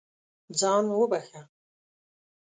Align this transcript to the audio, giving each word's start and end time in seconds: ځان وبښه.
ځان 0.59 0.85
وبښه. 0.99 1.41